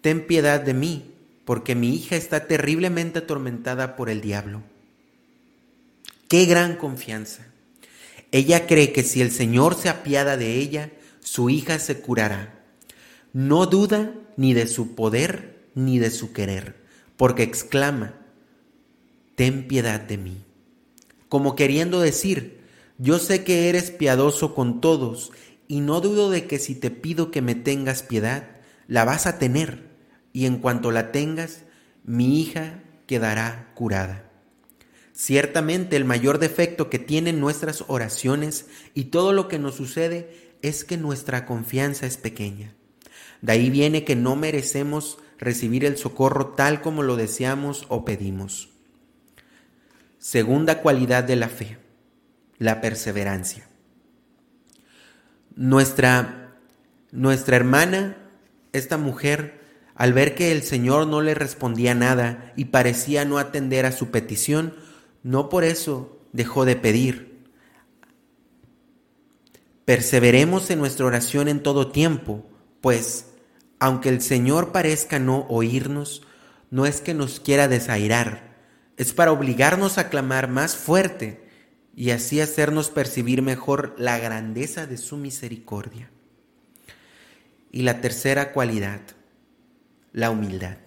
ten 0.06 0.28
piedad 0.28 0.62
de 0.62 0.76
mí, 0.76 1.16
porque 1.46 1.74
mi 1.74 1.96
hija 1.96 2.16
está 2.16 2.46
terriblemente 2.46 3.18
atormentada 3.18 3.96
por 3.96 4.12
el 4.12 4.22
diablo. 4.22 4.62
Qué 6.28 6.46
gran 6.46 6.76
confianza. 6.76 7.48
Ella 8.32 8.68
cree 8.68 8.92
que 8.92 9.02
si 9.02 9.24
el 9.24 9.32
Señor 9.32 9.74
se 9.74 9.90
apiada 9.90 10.38
de 10.38 10.60
ella, 10.60 10.92
su 11.22 11.50
hija 11.50 11.80
se 11.80 12.02
curará. 12.02 12.64
No 13.34 13.66
duda 13.66 14.14
ni 14.38 14.54
de 14.54 14.68
su 14.68 14.94
poder 14.94 15.66
ni 15.74 15.98
de 15.98 16.12
su 16.12 16.34
querer, 16.34 16.76
porque 17.18 17.42
exclama, 17.42 18.14
ten 19.34 19.68
piedad 19.68 20.00
de 20.00 20.20
mí. 20.20 20.38
Como 21.30 21.56
queriendo 21.56 22.00
decir, 22.00 22.62
Yo 23.00 23.18
sé 23.18 23.44
que 23.44 23.70
eres 23.70 23.90
piadoso 23.90 24.54
con 24.54 24.82
todos, 24.82 25.32
y 25.68 25.80
no 25.80 26.00
dudo 26.00 26.30
de 26.30 26.46
que 26.46 26.60
si 26.60 26.76
te 26.76 26.92
pido 26.92 27.32
que 27.32 27.42
me 27.42 27.56
tengas 27.56 28.04
piedad, 28.04 28.52
la 28.88 29.04
vas 29.04 29.26
a 29.26 29.40
tener, 29.40 29.85
y 30.36 30.48
en 30.48 30.58
cuanto 30.58 30.92
la 30.92 31.14
tengas, 31.14 31.62
mi 32.04 32.42
hija 32.42 32.84
quedará 33.08 33.72
curada. 33.74 34.30
Ciertamente 35.14 35.96
el 35.96 36.04
mayor 36.04 36.40
defecto 36.40 36.90
que 36.90 37.00
tienen 37.00 37.40
nuestras 37.40 37.86
oraciones 37.88 38.66
y 38.94 39.06
todo 39.06 39.32
lo 39.32 39.48
que 39.48 39.60
nos 39.60 39.76
sucede 39.76 40.58
es 40.62 40.84
que 40.84 40.98
nuestra 40.98 41.46
confianza 41.46 42.06
es 42.06 42.18
pequeña. 42.18 42.76
De 43.42 43.54
ahí 43.54 43.70
viene 43.70 44.04
que 44.04 44.18
no 44.18 44.36
merecemos 44.36 45.20
recibir 45.40 45.86
el 45.86 45.96
socorro 45.96 46.48
tal 46.48 46.82
como 46.82 47.02
lo 47.02 47.16
deseamos 47.16 47.86
o 47.88 48.04
pedimos. 48.04 48.68
Segunda 50.20 50.82
cualidad 50.82 51.24
de 51.24 51.38
la 51.38 51.48
fe, 51.48 51.78
la 52.58 52.82
perseverancia. 52.82 53.70
Nuestra, 55.56 56.58
nuestra 57.14 57.56
hermana, 57.56 58.18
esta 58.74 58.98
mujer, 58.98 59.64
al 59.96 60.14
ver 60.14 60.36
que 60.36 60.52
el 60.52 60.62
Señor 60.62 61.08
no 61.08 61.22
le 61.22 61.34
respondía 61.34 61.96
nada 61.96 62.54
y 62.56 62.66
parecía 62.66 63.26
no 63.26 63.38
atender 63.38 63.86
a 63.86 63.94
su 63.94 64.12
petición, 64.12 64.76
no 65.24 65.50
por 65.50 65.64
eso 65.64 66.20
dejó 66.34 66.66
de 66.66 66.76
pedir. 66.76 67.46
Perseveremos 69.86 70.70
en 70.70 70.80
nuestra 70.80 71.06
oración 71.06 71.48
en 71.48 71.64
todo 71.64 71.92
tiempo, 71.92 72.46
pues, 72.82 73.28
aunque 73.80 74.10
el 74.10 74.22
Señor 74.22 74.72
parezca 74.72 75.18
no 75.18 75.46
oírnos, 75.48 76.24
no 76.72 76.86
es 76.86 77.00
que 77.00 77.14
nos 77.14 77.40
quiera 77.40 77.68
desairar, 77.68 78.56
es 78.98 79.14
para 79.14 79.32
obligarnos 79.32 79.98
a 79.98 80.10
clamar 80.10 80.50
más 80.50 80.76
fuerte 80.76 81.48
y 81.96 82.10
así 82.10 82.42
hacernos 82.42 82.90
percibir 82.90 83.42
mejor 83.42 83.96
la 83.98 84.18
grandeza 84.18 84.86
de 84.86 84.98
su 84.98 85.16
misericordia. 85.16 86.12
Y 87.72 87.84
la 87.84 88.02
tercera 88.02 88.52
cualidad, 88.52 89.02
la 90.16 90.32
humildad. 90.32 90.78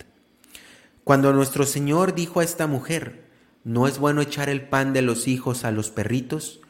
Cuando 1.05 1.35
nuestro 1.35 1.67
Señor 1.67 2.14
dijo 2.14 2.41
a 2.41 2.45
esta 2.45 2.67
mujer, 2.67 3.27
no 3.62 3.87
es 3.87 3.99
bueno 3.99 4.23
echar 4.23 4.49
el 4.49 4.62
pan 4.62 4.95
de 4.95 5.03
los 5.03 5.29
hijos 5.29 5.64
a 5.64 5.71
los 5.71 5.91
perritos, 5.91 6.61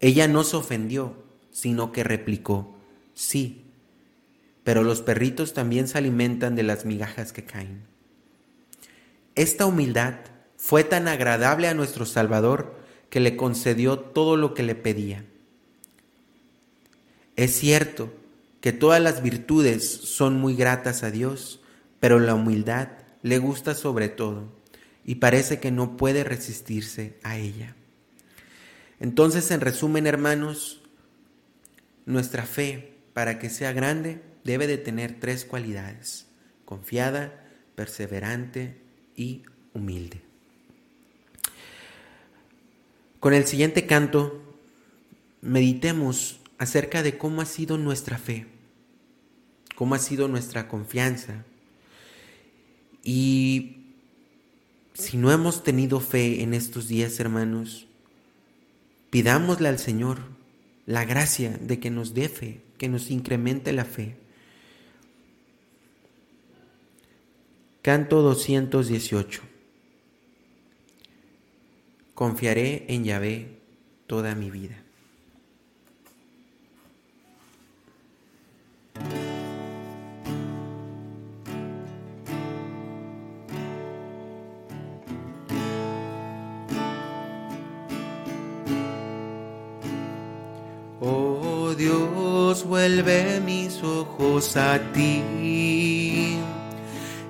ella 0.00 0.26
no 0.26 0.42
se 0.42 0.56
ofendió, 0.56 1.14
sino 1.52 1.92
que 1.92 2.02
replicó, 2.02 2.76
sí, 3.14 3.66
pero 4.64 4.82
los 4.82 5.00
perritos 5.00 5.54
también 5.54 5.86
se 5.86 5.96
alimentan 5.96 6.56
de 6.56 6.64
las 6.64 6.84
migajas 6.84 7.32
que 7.32 7.44
caen. 7.44 7.82
Esta 9.36 9.66
humildad 9.66 10.16
fue 10.56 10.82
tan 10.82 11.06
agradable 11.06 11.68
a 11.68 11.74
nuestro 11.74 12.04
Salvador 12.04 12.80
que 13.10 13.20
le 13.20 13.36
concedió 13.36 13.96
todo 13.96 14.36
lo 14.36 14.54
que 14.54 14.64
le 14.64 14.74
pedía. 14.74 15.24
Es 17.36 17.56
cierto 17.56 18.12
que 18.60 18.72
todas 18.72 19.00
las 19.00 19.22
virtudes 19.22 19.88
son 19.88 20.40
muy 20.40 20.56
gratas 20.56 21.04
a 21.04 21.12
Dios, 21.12 21.60
pero 22.00 22.18
la 22.18 22.34
humildad 22.34 22.88
le 23.22 23.38
gusta 23.38 23.74
sobre 23.74 24.08
todo 24.08 24.52
y 25.04 25.16
parece 25.16 25.58
que 25.60 25.70
no 25.70 25.96
puede 25.96 26.24
resistirse 26.24 27.18
a 27.22 27.36
ella. 27.36 27.74
Entonces, 29.00 29.50
en 29.50 29.60
resumen, 29.60 30.06
hermanos, 30.06 30.82
nuestra 32.04 32.44
fe, 32.44 32.94
para 33.12 33.38
que 33.38 33.50
sea 33.50 33.72
grande, 33.72 34.20
debe 34.44 34.66
de 34.66 34.78
tener 34.78 35.18
tres 35.20 35.44
cualidades, 35.44 36.26
confiada, 36.64 37.46
perseverante 37.74 38.80
y 39.14 39.42
humilde. 39.74 40.20
Con 43.20 43.34
el 43.34 43.46
siguiente 43.46 43.86
canto, 43.86 44.42
meditemos 45.40 46.40
acerca 46.58 47.02
de 47.02 47.18
cómo 47.18 47.40
ha 47.40 47.46
sido 47.46 47.78
nuestra 47.78 48.18
fe, 48.18 48.46
cómo 49.74 49.94
ha 49.94 49.98
sido 49.98 50.28
nuestra 50.28 50.68
confianza. 50.68 51.44
Y 53.10 53.86
si 54.92 55.16
no 55.16 55.32
hemos 55.32 55.64
tenido 55.64 55.98
fe 55.98 56.42
en 56.42 56.52
estos 56.52 56.88
días, 56.88 57.18
hermanos, 57.20 57.86
pidámosle 59.08 59.70
al 59.70 59.78
Señor 59.78 60.18
la 60.84 61.06
gracia 61.06 61.56
de 61.56 61.80
que 61.80 61.88
nos 61.88 62.12
dé 62.12 62.28
fe, 62.28 62.60
que 62.76 62.90
nos 62.90 63.10
incremente 63.10 63.72
la 63.72 63.86
fe. 63.86 64.16
Canto 67.80 68.20
218. 68.20 69.40
Confiaré 72.12 72.84
en 72.88 73.04
Yahvé 73.04 73.58
toda 74.06 74.34
mi 74.34 74.50
vida. 74.50 74.82
Vuelve 92.48 93.40
mis 93.44 93.82
ojos 93.82 94.56
a 94.56 94.78
ti. 94.94 95.22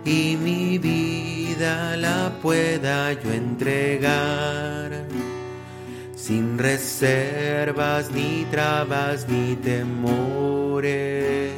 Y 0.05 0.37
mi 0.37 0.79
vida 0.79 1.97
la 1.97 2.33
pueda 2.41 3.13
yo 3.15 3.33
entregar. 3.33 4.93
Sin 6.15 6.57
reservas 6.57 8.13
ni 8.13 8.45
trabas 8.53 9.29
ni 9.29 9.57
temores. 9.57 11.53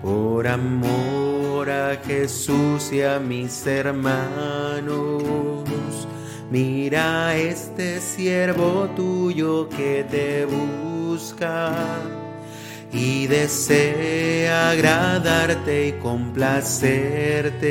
Por 0.00 0.48
amor 0.48 1.68
a 1.68 2.00
Jesús 2.06 2.90
y 2.90 3.02
a 3.02 3.18
mis 3.18 3.66
hermanos. 3.66 5.22
Mira 6.50 7.36
este 7.36 8.00
siervo 8.00 8.88
tuyo 8.96 9.68
que 9.68 10.06
te 10.10 10.46
busca 10.46 12.21
y 12.92 13.26
desea 13.26 14.70
agradarte 14.70 15.88
y 15.88 15.92
complacerte. 15.92 17.62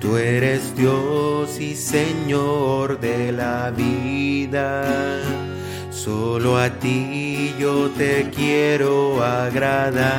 Tú 0.00 0.16
eres 0.16 0.74
Dios 0.76 1.58
y 1.60 1.74
Señor 1.74 3.00
de 3.00 3.32
la 3.32 3.70
vida. 3.70 4.84
Solo 5.90 6.58
a 6.58 6.70
ti 6.70 7.54
yo 7.58 7.90
te 7.90 8.30
quiero 8.30 9.22
agradar. 9.22 10.12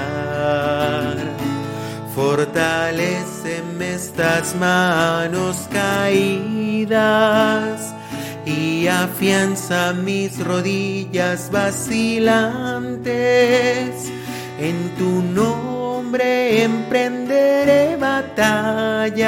Fortaleceme 2.16 3.94
estas 3.96 4.56
manos 4.56 5.68
caídas 5.72 6.74
y 8.46 8.88
afianza 8.88 9.94
mis 9.94 10.44
rodillas 10.44 11.50
vacilantes. 11.52 13.04
En 14.60 14.90
tu 14.98 15.22
nombre 15.22 16.64
emprenderé 16.64 17.96
batallas. 17.98 19.22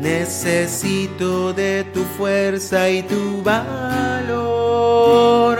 Necesito 0.00 1.52
de 1.52 1.84
tu 1.92 2.02
fuerza 2.16 2.88
y 2.90 3.02
tu 3.02 3.42
valor. 3.42 5.58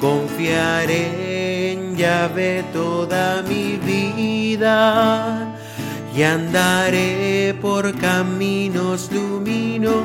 Confiaré 0.00 1.72
en 1.72 1.96
llave 1.96 2.64
toda 2.72 3.42
mi 3.42 3.76
vida 3.76 5.49
y 6.14 6.22
andaré 6.22 7.54
por 7.60 7.94
caminos 7.98 9.10
luminosos. 9.12 9.98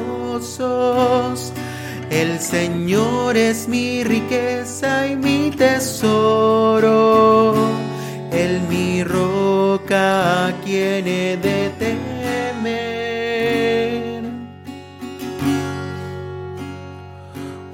El 2.09 2.39
Señor 2.39 3.35
es 3.35 3.67
mi 3.67 4.03
riqueza 4.03 5.07
y 5.07 5.15
mi 5.15 5.49
tesoro, 5.51 6.13
Él 8.31 8.61
mi 8.69 9.03
roca 9.03 10.47
a 10.47 10.53
quien 10.63 11.07
he 11.07 11.37
de 11.37 11.71
temer. 11.79 12.05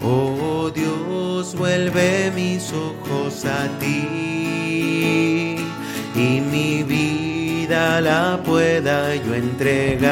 Oh 0.01 0.71
Dios, 0.73 1.53
vuelve 1.55 2.31
mis 2.33 2.71
ojos 2.71 3.45
a 3.45 3.67
ti 3.79 4.07
y 6.15 6.41
mi 6.41 6.70
la 7.71 8.39
pueda 8.45 9.15
yo 9.15 9.33
entregar, 9.33 10.11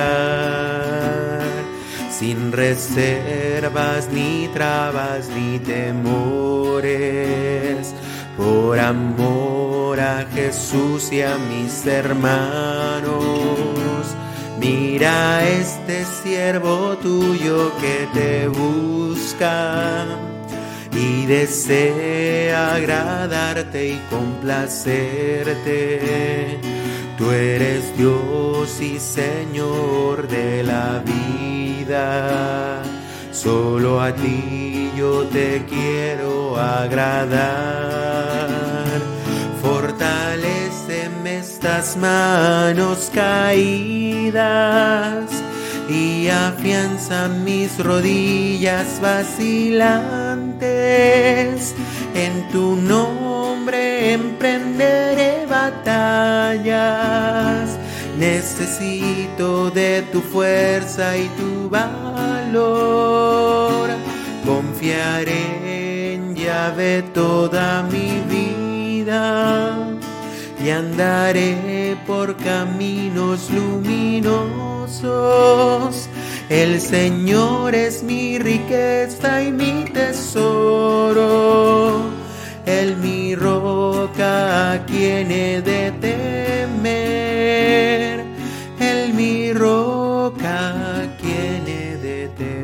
sin 2.10 2.54
reservas 2.54 4.08
ni 4.14 4.48
trabas 4.54 5.28
ni 5.30 5.60
temores, 5.60 6.88
por 8.38 8.80
amor 8.80 10.00
a 10.00 10.26
Jesús 10.34 11.12
y 11.12 11.22
a 11.22 11.38
mis 11.38 11.86
hermanos. 11.86 13.20
Mira 14.58 15.46
este 15.48 16.06
siervo 16.06 16.98
tuyo 17.02 17.74
que 17.82 18.08
te 18.14 18.48
busca 18.48 20.06
y 20.94 21.26
desea 21.26 22.76
agradarte 22.76 23.90
y 23.90 24.00
complacerte. 24.10 26.79
Tú 27.20 27.30
eres 27.32 27.96
Dios 27.98 28.80
y 28.80 28.98
Señor 28.98 30.26
de 30.30 30.64
la 30.64 31.04
vida. 31.06 32.82
Solo 33.34 34.02
a 34.02 34.16
ti 34.16 34.90
yo 34.96 35.26
te 35.26 35.66
quiero 35.70 36.58
agradar. 36.58 37.42
Fortaleceme 39.62 41.40
estas 41.40 41.98
manos 41.98 43.12
caídas 43.14 44.40
y 45.90 46.30
afianza 46.30 47.28
mis 47.28 47.78
rodillas 47.84 49.02
vacilantes. 49.02 50.29
En 50.62 52.50
tu 52.52 52.76
nombre 52.76 54.12
emprenderé 54.14 55.46
batallas. 55.46 56.60
Necesito 58.18 59.70
de 59.72 60.02
tu 60.12 60.20
fuerza 60.20 61.16
y 61.18 61.30
tu 61.30 61.70
valor. 61.70 62.70
Confiaré 64.46 66.16
en 66.16 66.36
llave 66.36 67.04
toda 67.14 67.84
mi 67.84 68.22
vida 68.30 69.88
y 70.62 70.70
andaré 70.72 71.96
por 72.06 72.36
caminos 72.36 73.50
luminosos 73.50 74.50
el 76.50 76.82
Señor 76.82 77.76
es 77.76 78.02
mi 78.02 78.40
riqueza 78.40 79.44
y 79.44 79.52
mi 79.52 79.86
tesoro. 79.94 81.30
Él 82.66 82.98
mi 82.98 83.36
roca 83.36 84.74
a 84.74 84.86
quien 84.86 85.32
he 85.32 85.62
de 85.62 85.92
temer. 86.02 86.90
Él 88.80 89.14
mi 89.14 89.54
roca 89.54 91.02
a 91.02 91.18
quien 91.18 91.68
he 91.68 91.98
de 91.98 92.30
temer. 92.30 92.60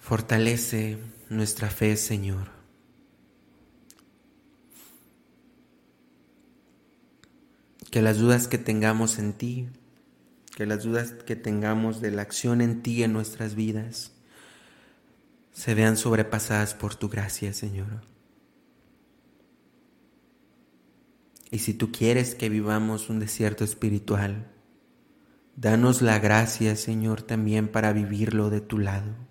Fortalece 0.00 1.09
nuestra 1.30 1.70
fe, 1.70 1.96
Señor. 1.96 2.50
Que 7.90 8.02
las 8.02 8.18
dudas 8.18 8.48
que 8.48 8.58
tengamos 8.58 9.18
en 9.18 9.32
ti, 9.32 9.68
que 10.56 10.66
las 10.66 10.82
dudas 10.82 11.12
que 11.12 11.36
tengamos 11.36 12.00
de 12.00 12.10
la 12.10 12.22
acción 12.22 12.60
en 12.60 12.82
ti 12.82 13.02
en 13.02 13.12
nuestras 13.12 13.54
vidas, 13.54 14.12
se 15.52 15.74
vean 15.74 15.96
sobrepasadas 15.96 16.74
por 16.74 16.94
tu 16.94 17.08
gracia, 17.08 17.52
Señor. 17.52 18.02
Y 21.50 21.58
si 21.58 21.74
tú 21.74 21.90
quieres 21.90 22.34
que 22.34 22.48
vivamos 22.48 23.08
un 23.08 23.18
desierto 23.18 23.64
espiritual, 23.64 24.46
danos 25.56 26.00
la 26.02 26.18
gracia, 26.18 26.76
Señor, 26.76 27.22
también 27.22 27.68
para 27.68 27.92
vivirlo 27.92 28.50
de 28.50 28.60
tu 28.60 28.78
lado. 28.78 29.29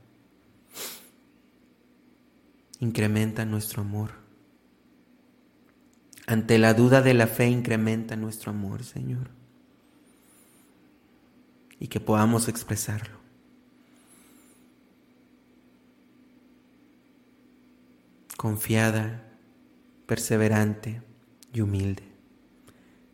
Incrementa 2.80 3.46
nuestro 3.46 3.82
amor. 3.82 4.12
Ante 6.28 6.58
la 6.58 6.74
duda 6.74 7.02
de 7.02 7.14
la 7.14 7.28
fe, 7.28 7.48
incrementa 7.48 8.16
nuestro 8.16 8.52
amor, 8.52 8.84
Señor. 8.84 9.32
Y 11.80 11.88
que 11.88 12.00
podamos 12.00 12.48
expresarlo. 12.48 13.18
Confiada, 18.38 19.24
perseverante 20.06 21.02
y 21.52 21.62
humilde. 21.62 22.04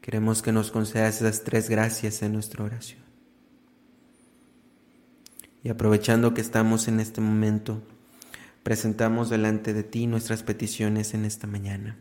Queremos 0.01 0.43
que 0.43 0.51
nos 0.51 0.69
concedas 0.69 1.15
esas 1.15 1.43
tres 1.43 1.69
gracias 1.69 2.21
en 2.21 2.34
nuestra 2.34 2.63
oración. 2.63 3.01
Y 5.63 5.69
aprovechando 5.69 6.36
que 6.36 6.41
estamos 6.41 6.88
en 6.88 6.99
este 6.99 7.21
momento, 7.21 7.82
presentamos 8.65 9.30
delante 9.30 9.75
de 9.75 9.84
ti 9.84 10.08
nuestras 10.08 10.41
peticiones 10.41 11.13
en 11.13 11.23
esta 11.23 11.45
mañana. 11.45 11.97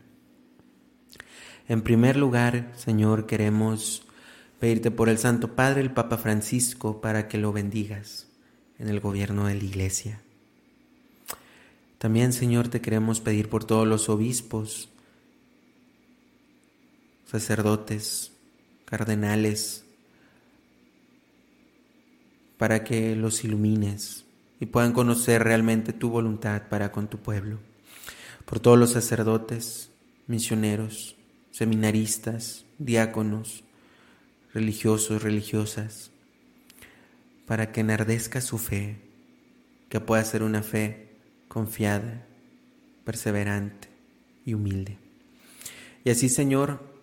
En 1.67 1.83
primer 1.83 2.17
lugar, 2.17 2.71
Señor, 2.75 3.27
queremos 3.27 4.01
pedirte 4.59 4.89
por 4.89 5.07
el 5.07 5.19
Santo 5.19 5.53
Padre, 5.53 5.81
el 5.81 5.91
Papa 5.91 6.17
Francisco, 6.17 7.01
para 7.01 7.27
que 7.27 7.37
lo 7.37 7.53
bendigas 7.53 8.25
en 8.79 8.89
el 8.89 8.99
gobierno 8.99 9.45
de 9.45 9.53
la 9.53 9.63
Iglesia. 9.63 10.21
También, 11.99 12.33
Señor, 12.33 12.67
te 12.67 12.81
queremos 12.81 13.21
pedir 13.21 13.47
por 13.47 13.63
todos 13.63 13.87
los 13.87 14.09
obispos, 14.09 14.89
sacerdotes, 17.27 18.31
cardenales, 18.85 19.85
para 22.57 22.83
que 22.83 23.15
los 23.15 23.43
ilumines 23.43 24.24
y 24.59 24.67
puedan 24.67 24.93
conocer 24.93 25.43
realmente 25.43 25.93
tu 25.93 26.09
voluntad 26.09 26.63
para 26.69 26.91
con 26.91 27.07
tu 27.07 27.19
pueblo. 27.19 27.59
Por 28.45 28.59
todos 28.59 28.77
los 28.77 28.91
sacerdotes, 28.91 29.91
misioneros, 30.27 31.15
seminaristas, 31.51 32.65
diáconos, 32.77 33.63
religiosos, 34.53 35.23
religiosas, 35.23 36.11
para 37.45 37.71
que 37.71 37.81
enardezca 37.81 38.41
su 38.41 38.57
fe, 38.57 38.97
que 39.89 39.99
pueda 39.99 40.23
ser 40.23 40.43
una 40.43 40.63
fe 40.63 41.09
confiada, 41.47 42.25
perseverante 43.03 43.87
y 44.45 44.53
humilde. 44.53 44.97
Y 46.03 46.09
así, 46.09 46.29
Señor, 46.29 46.95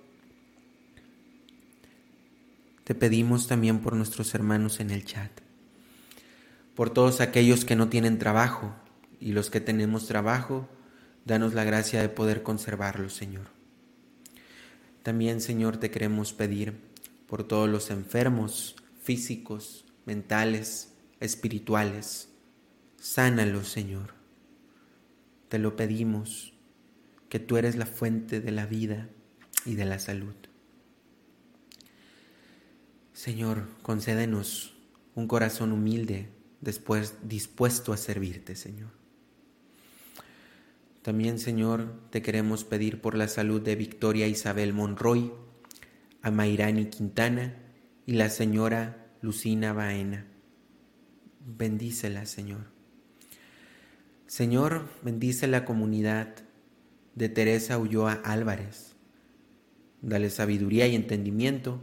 te 2.84 2.94
pedimos 2.94 3.46
también 3.46 3.80
por 3.80 3.94
nuestros 3.94 4.34
hermanos 4.34 4.80
en 4.80 4.90
el 4.90 5.04
chat, 5.04 5.30
por 6.74 6.90
todos 6.90 7.20
aquellos 7.20 7.64
que 7.64 7.76
no 7.76 7.88
tienen 7.88 8.18
trabajo 8.18 8.74
y 9.20 9.32
los 9.32 9.50
que 9.50 9.60
tenemos 9.60 10.06
trabajo, 10.06 10.68
danos 11.24 11.54
la 11.54 11.64
gracia 11.64 12.00
de 12.00 12.08
poder 12.08 12.42
conservarlo, 12.42 13.08
Señor. 13.08 13.46
También, 15.02 15.40
Señor, 15.40 15.78
te 15.78 15.90
queremos 15.90 16.32
pedir 16.32 16.74
por 17.26 17.44
todos 17.44 17.68
los 17.68 17.90
enfermos 17.90 18.76
físicos, 19.02 19.84
mentales, 20.06 20.92
espirituales. 21.20 22.28
Sánalos, 23.00 23.68
Señor. 23.68 24.14
Te 25.48 25.58
lo 25.58 25.76
pedimos, 25.76 26.52
que 27.28 27.38
tú 27.38 27.56
eres 27.56 27.76
la 27.76 27.86
fuente 27.86 28.40
de 28.40 28.50
la 28.52 28.66
vida 28.66 29.08
y 29.64 29.74
de 29.74 29.84
la 29.84 29.98
salud. 29.98 30.34
Señor, 33.12 33.68
concédenos 33.82 34.74
un 35.14 35.28
corazón 35.28 35.72
humilde, 35.72 36.28
después 36.62 37.16
dispuesto 37.22 37.92
a 37.92 37.98
servirte, 37.98 38.56
Señor. 38.56 38.88
También, 41.02 41.38
Señor, 41.38 42.00
te 42.08 42.22
queremos 42.22 42.64
pedir 42.64 43.02
por 43.02 43.14
la 43.14 43.28
salud 43.28 43.60
de 43.60 43.76
Victoria 43.76 44.26
Isabel 44.26 44.72
Monroy, 44.72 45.30
a 46.22 46.30
Mayrani 46.30 46.86
Quintana 46.86 47.54
y 48.06 48.12
la 48.12 48.30
señora 48.30 49.12
Lucina 49.20 49.74
Baena. 49.74 50.26
Bendícela, 51.44 52.24
Señor. 52.24 52.70
Señor, 54.26 54.88
bendice 55.02 55.46
la 55.48 55.66
comunidad 55.66 56.36
de 57.14 57.28
Teresa 57.28 57.76
Ulloa 57.76 58.12
Álvarez 58.24 58.92
Dale 60.02 60.30
sabiduría 60.30 60.88
y 60.88 60.96
entendimiento 60.96 61.80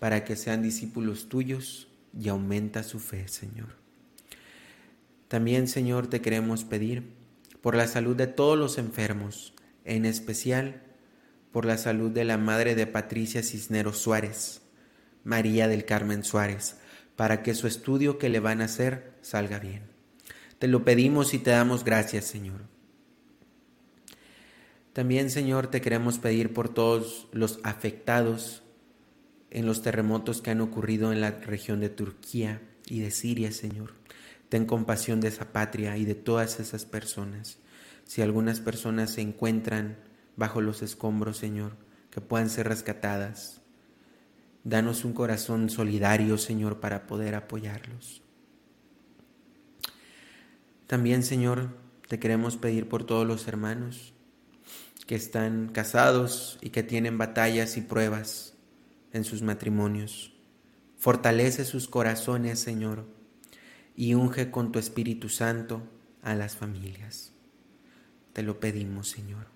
para 0.00 0.24
que 0.24 0.34
sean 0.34 0.60
discípulos 0.60 1.28
tuyos 1.28 1.86
y 2.18 2.28
aumenta 2.28 2.82
su 2.82 2.98
fe, 2.98 3.28
Señor. 3.28 3.79
También, 5.30 5.68
Señor, 5.68 6.08
te 6.08 6.20
queremos 6.20 6.64
pedir 6.64 7.04
por 7.60 7.76
la 7.76 7.86
salud 7.86 8.16
de 8.16 8.26
todos 8.26 8.58
los 8.58 8.78
enfermos, 8.78 9.54
en 9.84 10.04
especial 10.04 10.82
por 11.52 11.66
la 11.66 11.78
salud 11.78 12.10
de 12.10 12.24
la 12.24 12.36
madre 12.36 12.74
de 12.74 12.88
Patricia 12.88 13.44
Cisneros 13.44 13.98
Suárez, 13.98 14.60
María 15.22 15.68
del 15.68 15.84
Carmen 15.84 16.24
Suárez, 16.24 16.78
para 17.14 17.44
que 17.44 17.54
su 17.54 17.68
estudio 17.68 18.18
que 18.18 18.28
le 18.28 18.40
van 18.40 18.60
a 18.60 18.64
hacer 18.64 19.12
salga 19.20 19.60
bien. 19.60 19.84
Te 20.58 20.66
lo 20.66 20.84
pedimos 20.84 21.32
y 21.32 21.38
te 21.38 21.50
damos 21.50 21.84
gracias, 21.84 22.24
Señor. 22.24 22.62
También, 24.92 25.30
Señor, 25.30 25.68
te 25.68 25.80
queremos 25.80 26.18
pedir 26.18 26.52
por 26.52 26.74
todos 26.74 27.28
los 27.30 27.60
afectados 27.62 28.64
en 29.50 29.64
los 29.64 29.80
terremotos 29.82 30.42
que 30.42 30.50
han 30.50 30.60
ocurrido 30.60 31.12
en 31.12 31.20
la 31.20 31.30
región 31.30 31.78
de 31.78 31.88
Turquía 31.88 32.60
y 32.88 32.98
de 32.98 33.12
Siria, 33.12 33.52
Señor. 33.52 33.99
Ten 34.50 34.66
compasión 34.66 35.22
de 35.22 35.28
esa 35.28 35.52
patria 35.52 35.96
y 35.96 36.04
de 36.04 36.14
todas 36.14 36.60
esas 36.60 36.84
personas. 36.84 37.58
Si 38.04 38.20
algunas 38.20 38.60
personas 38.60 39.10
se 39.10 39.22
encuentran 39.22 39.96
bajo 40.36 40.60
los 40.60 40.82
escombros, 40.82 41.38
Señor, 41.38 41.76
que 42.10 42.20
puedan 42.20 42.50
ser 42.50 42.68
rescatadas. 42.68 43.60
Danos 44.64 45.04
un 45.04 45.12
corazón 45.12 45.70
solidario, 45.70 46.36
Señor, 46.36 46.80
para 46.80 47.06
poder 47.06 47.34
apoyarlos. 47.34 48.22
También, 50.86 51.22
Señor, 51.22 51.76
te 52.08 52.18
queremos 52.18 52.56
pedir 52.56 52.88
por 52.88 53.04
todos 53.04 53.26
los 53.26 53.46
hermanos 53.46 54.12
que 55.06 55.14
están 55.14 55.68
casados 55.68 56.58
y 56.60 56.70
que 56.70 56.82
tienen 56.82 57.18
batallas 57.18 57.76
y 57.76 57.82
pruebas 57.82 58.54
en 59.12 59.24
sus 59.24 59.42
matrimonios. 59.42 60.32
Fortalece 60.98 61.64
sus 61.64 61.86
corazones, 61.86 62.58
Señor, 62.58 63.06
y 64.00 64.14
unge 64.14 64.50
con 64.50 64.72
tu 64.72 64.78
Espíritu 64.78 65.28
Santo 65.28 65.82
a 66.22 66.34
las 66.34 66.56
familias. 66.56 67.34
Te 68.32 68.42
lo 68.42 68.58
pedimos, 68.58 69.10
Señor. 69.10 69.48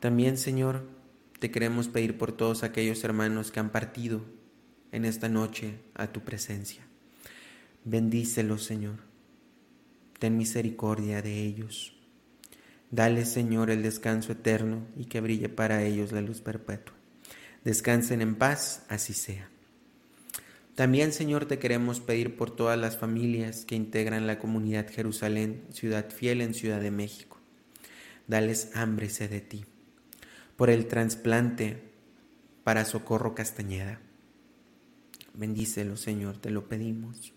También, 0.00 0.36
Señor, 0.36 0.84
te 1.38 1.52
queremos 1.52 1.86
pedir 1.86 2.18
por 2.18 2.32
todos 2.32 2.64
aquellos 2.64 3.04
hermanos 3.04 3.52
que 3.52 3.60
han 3.60 3.70
partido 3.70 4.22
en 4.90 5.04
esta 5.04 5.28
noche 5.28 5.78
a 5.94 6.08
tu 6.08 6.24
presencia. 6.24 6.84
Bendícelos, 7.84 8.64
Señor. 8.64 8.96
Ten 10.18 10.36
misericordia 10.36 11.22
de 11.22 11.44
ellos. 11.44 11.96
Dale, 12.90 13.24
Señor, 13.24 13.70
el 13.70 13.84
descanso 13.84 14.32
eterno 14.32 14.84
y 14.96 15.04
que 15.04 15.20
brille 15.20 15.48
para 15.48 15.84
ellos 15.84 16.10
la 16.10 16.22
luz 16.22 16.40
perpetua. 16.40 16.96
Descansen 17.62 18.20
en 18.20 18.34
paz, 18.34 18.84
así 18.88 19.12
sea. 19.12 19.53
También, 20.74 21.12
Señor, 21.12 21.46
te 21.46 21.58
queremos 21.58 22.00
pedir 22.00 22.36
por 22.36 22.50
todas 22.50 22.78
las 22.78 22.96
familias 22.96 23.64
que 23.64 23.76
integran 23.76 24.26
la 24.26 24.38
comunidad 24.38 24.90
Jerusalén, 24.90 25.64
ciudad 25.70 26.10
fiel 26.10 26.40
en 26.40 26.52
Ciudad 26.52 26.80
de 26.80 26.90
México. 26.90 27.38
Dales 28.26 28.70
hambre 28.74 29.08
sed 29.08 29.30
de 29.30 29.40
ti. 29.40 29.64
Por 30.56 30.70
el 30.70 30.86
trasplante 30.86 31.92
para 32.64 32.84
Socorro 32.84 33.34
Castañeda. 33.34 34.00
Bendícelo, 35.34 35.96
Señor, 35.96 36.38
te 36.38 36.50
lo 36.50 36.68
pedimos. 36.68 37.32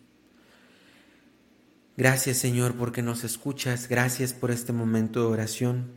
Gracias, 1.96 2.38
Señor, 2.38 2.76
porque 2.76 3.02
nos 3.02 3.24
escuchas. 3.24 3.88
Gracias 3.88 4.34
por 4.34 4.52
este 4.52 4.72
momento 4.72 5.20
de 5.22 5.28
oración. 5.28 5.92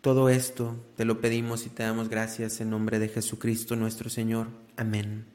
Todo 0.00 0.28
esto 0.28 0.84
te 0.96 1.04
lo 1.04 1.20
pedimos 1.20 1.66
y 1.66 1.70
te 1.70 1.84
damos 1.84 2.08
gracias 2.08 2.60
en 2.60 2.70
nombre 2.70 2.98
de 2.98 3.08
Jesucristo 3.08 3.76
nuestro 3.76 4.10
Señor. 4.10 4.48
Amén. 4.76 5.31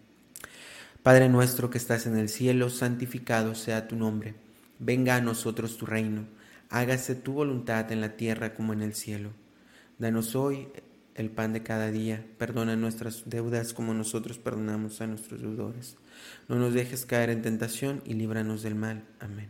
Padre 1.08 1.30
nuestro 1.30 1.70
que 1.70 1.78
estás 1.78 2.06
en 2.06 2.18
el 2.18 2.28
cielo, 2.28 2.70
santificado 2.70 3.56
sea 3.56 3.88
tu 3.88 3.96
nombre. 3.96 4.36
Venga 4.78 5.16
a 5.16 5.22
nosotros 5.22 5.78
tu 5.78 5.86
reino. 5.86 6.28
Hágase 6.70 7.16
tu 7.16 7.32
voluntad 7.32 7.90
en 7.94 8.02
la 8.02 8.18
tierra 8.18 8.54
como 8.54 8.74
en 8.74 8.82
el 8.82 8.94
cielo. 8.94 9.30
Danos 10.00 10.36
hoy 10.36 10.68
el 11.16 11.30
pan 11.30 11.54
de 11.54 11.64
cada 11.64 11.92
día. 11.92 12.26
Perdona 12.38 12.76
nuestras 12.76 13.24
deudas 13.26 13.72
como 13.72 13.94
nosotros 13.94 14.38
perdonamos 14.38 15.00
a 15.00 15.08
nuestros 15.08 15.42
deudores. 15.42 15.96
No 16.50 16.58
nos 16.58 16.74
dejes 16.74 17.06
caer 17.06 17.30
en 17.30 17.42
tentación 17.42 18.02
y 18.04 18.14
líbranos 18.14 18.62
del 18.62 18.76
mal. 18.76 19.06
Amén. 19.22 19.48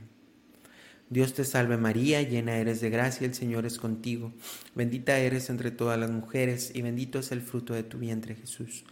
Dios 1.10 1.34
te 1.34 1.44
salve 1.44 1.78
María, 1.78 2.22
llena 2.22 2.58
eres 2.58 2.82
de 2.82 2.92
gracia, 2.92 3.26
el 3.26 3.34
Señor 3.34 3.66
es 3.66 3.80
contigo. 3.80 4.32
Bendita 4.76 5.18
eres 5.18 5.50
entre 5.50 5.72
todas 5.72 5.98
las 5.98 6.12
mujeres 6.12 6.72
y 6.76 6.84
bendito 6.84 7.18
es 7.18 7.32
el 7.32 7.42
fruto 7.42 7.74
de 7.74 7.82
tu 7.82 7.98
vientre 7.98 8.36
Jesús. 8.36 8.84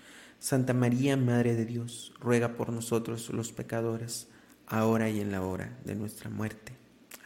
Santa 0.46 0.76
María, 0.76 1.18
Madre 1.18 1.56
de 1.56 1.66
Dios, 1.66 2.14
ruega 2.20 2.50
por 2.50 2.72
nosotros 2.72 3.32
los 3.32 3.52
pecadores, 3.52 4.28
ahora 4.68 5.10
y 5.10 5.20
en 5.20 5.32
la 5.32 5.42
hora 5.42 5.76
de 5.84 5.96
nuestra 5.96 6.30
muerte. 6.30 6.72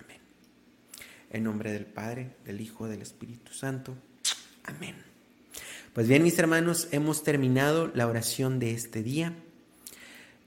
Amén. 0.02 0.22
En 1.30 1.44
nombre 1.44 1.74
del 1.74 1.86
Padre, 1.86 2.38
del 2.46 2.62
Hijo, 2.62 2.88
del 2.88 3.02
Espíritu 3.02 3.52
Santo. 3.52 3.94
Amén. 4.64 4.96
Pues 5.92 6.08
bien, 6.08 6.24
mis 6.24 6.40
hermanos, 6.40 6.88
hemos 6.92 7.22
terminado 7.26 7.92
la 7.94 8.08
oración 8.08 8.58
de 8.58 8.72
este 8.72 9.04
día. 9.04 9.36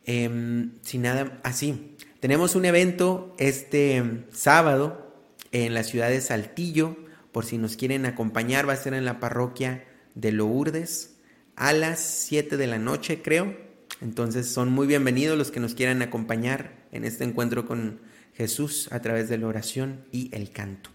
Em, 0.06 0.70
sin 0.80 1.02
nada, 1.02 1.40
así, 1.42 1.94
tenemos 2.20 2.54
un 2.54 2.64
evento 2.64 3.35
este 3.38 4.24
sábado 4.32 5.14
en 5.50 5.74
la 5.74 5.85
ciudad 5.85 6.08
de 6.08 6.22
Saltillo, 6.22 6.96
por 7.32 7.44
si 7.44 7.58
nos 7.58 7.76
quieren 7.76 8.06
acompañar, 8.06 8.66
va 8.66 8.72
a 8.72 8.76
ser 8.76 8.94
en 8.94 9.04
la 9.04 9.20
parroquia 9.20 9.85
de 10.14 10.32
Lourdes 10.32 11.12
a 11.56 11.72
las 11.72 12.00
7 12.00 12.56
de 12.56 12.66
la 12.66 12.78
noche, 12.78 13.22
creo. 13.22 13.56
Entonces 14.00 14.48
son 14.48 14.70
muy 14.72 14.86
bienvenidos 14.86 15.38
los 15.38 15.50
que 15.50 15.60
nos 15.60 15.74
quieran 15.74 16.02
acompañar 16.02 16.86
en 16.92 17.04
este 17.04 17.24
encuentro 17.24 17.66
con 17.66 18.00
Jesús 18.34 18.88
a 18.90 19.00
través 19.00 19.28
de 19.28 19.38
la 19.38 19.46
oración 19.46 20.04
y 20.10 20.34
el 20.34 20.50
canto. 20.50 20.90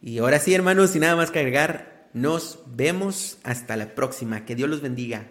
Y 0.00 0.18
ahora 0.18 0.38
sí, 0.38 0.54
hermanos, 0.54 0.90
sin 0.90 1.02
nada 1.02 1.16
más 1.16 1.30
que 1.30 1.38
agregar, 1.38 2.08
nos 2.12 2.60
vemos 2.66 3.38
hasta 3.42 3.76
la 3.76 3.94
próxima. 3.94 4.44
Que 4.44 4.54
Dios 4.54 4.68
los 4.68 4.80
bendiga. 4.80 5.28